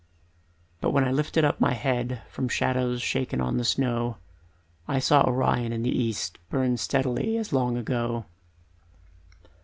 [0.79, 4.17] But when I lifted up my head From shadows shaken on the snow,
[4.87, 8.25] I saw Orion in the east Burn steadily as long ago.